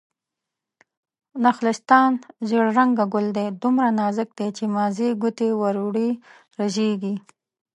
نخلستان: 1.45 2.11
زيړ 2.47 2.65
رنګه 2.77 3.05
ګل 3.13 3.27
دی، 3.37 3.47
دومره 3.61 3.89
نازک 3.99 4.29
دی 4.37 4.47
چې 4.57 4.63
مازې 4.75 5.09
ګوتې 5.21 5.49
ور 5.61 5.75
وړې 5.85 6.09
رژيږي 6.59 7.15